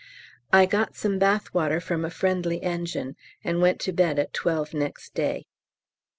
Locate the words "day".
5.13-5.45